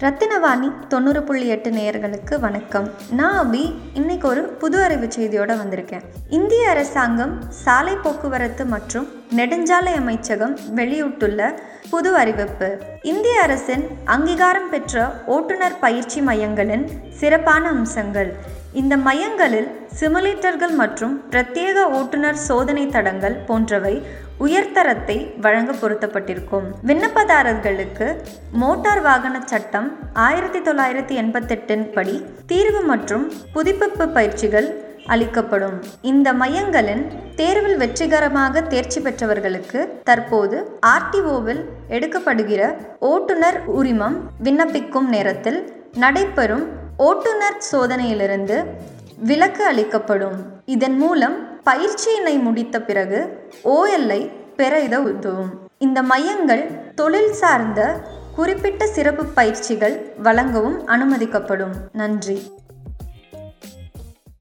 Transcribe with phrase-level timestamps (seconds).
[0.00, 2.90] ரத்தினவாணி தொண்ணூறு புள்ளி எட்டு நேயர்களுக்கு வணக்கம்.
[3.10, 3.74] நான் அபி.
[3.94, 6.02] இன்னைக்கு ஒரு புது அறிவு செய்தியோட வந்திருக்கேன்.
[6.28, 11.60] இந்திய அரசாங்கம் சாலை போக்குவரத்து மற்றும் நெடுஞ்சாலை அமைச்சகம் வெளியிட்டுள்ள
[11.90, 12.78] புது அறிவிப்பு.
[13.02, 18.36] இந்திய அரசின் அங்கீகாரம் பெற்ற ஓட்டுநர் பயிற்சி மையங்களின் சிறப்பான அம்சங்கள்.
[18.80, 19.68] இந்த மையங்களில்
[19.98, 23.92] சிமுலேட்டர்கள் மற்றும் பிரத்யேக ஓட்டுநர் சோதனை தடங்கள் போன்றவை
[24.44, 26.66] உயர்தரத்தை வழங்க பொருத்தப்பட்டிருக்கும்.
[26.88, 28.06] விண்ணப்பதாரர்களுக்கு
[28.62, 29.88] மோட்டார் வாகன சட்டம்
[30.26, 34.68] ஆயிரத்தி தொள்ளாயிரத்தி எண்பத்தெட்டின் படி தீர்வு மற்றும் புதுப்பிப்பு பயிற்சிகள்
[35.14, 35.78] அளிக்கப்படும்.
[36.10, 37.04] இந்த மையங்களின்
[37.40, 40.58] தேர்வில் வெற்றிகரமாக தேர்ச்சி பெற்றவர்களுக்கு தற்போது
[40.94, 41.62] ஆர்டிஓவில்
[41.96, 42.62] எடுக்கப்படுகிற
[43.12, 45.60] ஓட்டுநர் உரிமம் விண்ணப்பிக்கும் நேரத்தில்
[46.04, 46.64] நடைபெறும்
[46.96, 48.64] ஓட்டுநர் சோதனையிலிருந்து
[49.18, 50.36] விலக்கு அளிக்கப்படும்.
[50.64, 55.68] இதன் மூலம் பயிற்சியினை முடித்த பிறகு ஓஎல்ஐ பெற இத உதவும்.
[55.78, 58.00] இந்த மையங்கள் தொழில் சார்ந்த
[58.34, 61.72] குறிப்பிட்ட சிறப்பு பயிற்சிகள் வழங்கவும் அனுமதிக்கப்படும்.
[61.92, 62.52] நன்றி.